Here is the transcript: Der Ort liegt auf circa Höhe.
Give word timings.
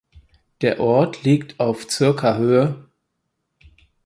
Der 0.61 0.79
Ort 0.79 1.21
liegt 1.21 1.59
auf 1.59 1.87
circa 1.87 2.35
Höhe. 2.37 2.89